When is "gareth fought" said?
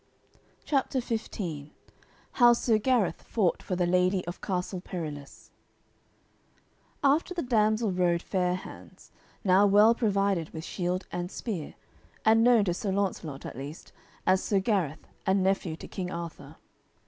2.79-3.61